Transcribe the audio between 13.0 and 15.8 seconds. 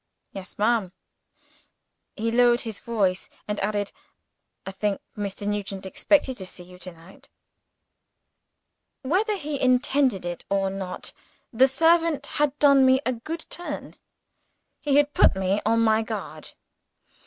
a good turn he had put me